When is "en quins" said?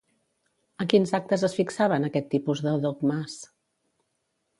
0.85-1.11